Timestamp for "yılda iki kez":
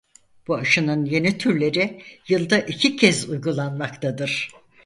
2.27-3.29